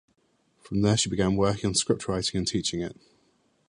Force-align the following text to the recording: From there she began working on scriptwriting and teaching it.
From 0.63 0.81
there 0.81 0.97
she 0.97 1.11
began 1.11 1.35
working 1.35 1.67
on 1.67 1.73
scriptwriting 1.75 2.33
and 2.33 2.47
teaching 2.47 2.81
it. 2.81 2.99